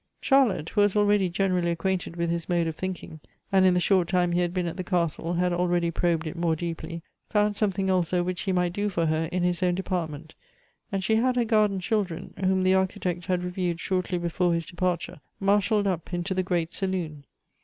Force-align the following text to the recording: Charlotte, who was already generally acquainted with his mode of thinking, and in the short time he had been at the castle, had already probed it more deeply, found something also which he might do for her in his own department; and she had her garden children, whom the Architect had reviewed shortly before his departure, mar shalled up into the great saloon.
Charlotte, 0.19 0.69
who 0.69 0.81
was 0.81 0.95
already 0.95 1.29
generally 1.29 1.69
acquainted 1.69 2.15
with 2.15 2.27
his 2.31 2.49
mode 2.49 2.65
of 2.65 2.75
thinking, 2.75 3.19
and 3.51 3.67
in 3.67 3.75
the 3.75 3.79
short 3.79 4.07
time 4.07 4.31
he 4.31 4.39
had 4.39 4.51
been 4.51 4.65
at 4.65 4.75
the 4.75 4.83
castle, 4.83 5.33
had 5.33 5.53
already 5.53 5.91
probed 5.91 6.25
it 6.25 6.35
more 6.35 6.55
deeply, 6.55 7.03
found 7.29 7.55
something 7.55 7.87
also 7.87 8.23
which 8.23 8.41
he 8.41 8.51
might 8.51 8.73
do 8.73 8.89
for 8.89 9.05
her 9.05 9.25
in 9.25 9.43
his 9.43 9.61
own 9.61 9.75
department; 9.75 10.33
and 10.91 11.03
she 11.03 11.17
had 11.17 11.35
her 11.35 11.45
garden 11.45 11.79
children, 11.79 12.33
whom 12.39 12.63
the 12.63 12.73
Architect 12.73 13.27
had 13.27 13.43
reviewed 13.43 13.79
shortly 13.79 14.17
before 14.17 14.55
his 14.55 14.65
departure, 14.65 15.21
mar 15.39 15.61
shalled 15.61 15.85
up 15.85 16.11
into 16.11 16.33
the 16.33 16.41
great 16.41 16.73
saloon. 16.73 17.23